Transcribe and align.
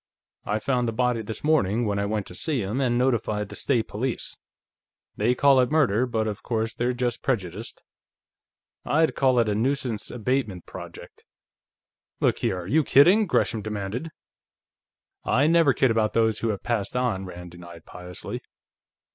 I 0.45 0.57
found 0.57 0.87
the 0.87 0.93
body 0.93 1.21
this 1.21 1.43
morning, 1.43 1.85
when 1.85 1.99
I 1.99 2.07
went 2.07 2.25
to 2.25 2.33
see 2.33 2.63
him, 2.63 2.81
and 2.81 2.97
notified 2.97 3.49
the 3.49 3.55
State 3.55 3.87
Police. 3.87 4.35
They 5.15 5.35
call 5.35 5.59
it 5.59 5.69
murder, 5.69 6.07
but 6.07 6.25
of 6.25 6.41
course, 6.41 6.73
they're 6.73 6.91
just 6.91 7.21
prejudiced. 7.21 7.83
I'd 8.83 9.13
call 9.13 9.37
it 9.37 9.47
a 9.47 9.53
nuisance 9.53 10.09
abatement 10.09 10.65
project." 10.65 11.23
"Look 12.19 12.39
here, 12.39 12.61
are 12.61 12.67
you 12.67 12.83
kidding?" 12.83 13.27
Gresham 13.27 13.61
demanded. 13.61 14.09
"I 15.23 15.45
never 15.45 15.71
kid 15.71 15.91
about 15.91 16.13
Those 16.13 16.39
Who 16.39 16.47
Have 16.49 16.63
Passed 16.63 16.95
On," 16.95 17.25
Rand 17.25 17.51
denied 17.51 17.85
piously. 17.85 18.41